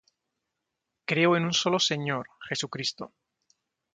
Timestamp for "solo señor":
1.53-2.25